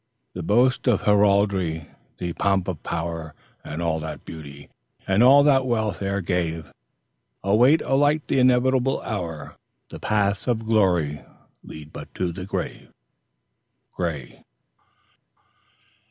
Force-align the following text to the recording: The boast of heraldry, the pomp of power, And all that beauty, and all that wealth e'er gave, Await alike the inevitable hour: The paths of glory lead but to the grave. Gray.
The 0.33 0.41
boast 0.41 0.87
of 0.87 1.03
heraldry, 1.03 1.87
the 2.17 2.33
pomp 2.33 2.67
of 2.67 2.81
power, 2.81 3.35
And 3.63 3.83
all 3.83 3.99
that 3.99 4.25
beauty, 4.25 4.67
and 5.07 5.21
all 5.21 5.43
that 5.43 5.67
wealth 5.67 6.01
e'er 6.01 6.21
gave, 6.21 6.73
Await 7.43 7.83
alike 7.83 8.25
the 8.25 8.39
inevitable 8.39 8.99
hour: 9.03 9.57
The 9.89 9.99
paths 9.99 10.47
of 10.47 10.65
glory 10.65 11.21
lead 11.63 11.93
but 11.93 12.11
to 12.15 12.31
the 12.31 12.45
grave. 12.45 12.91
Gray. 13.93 14.43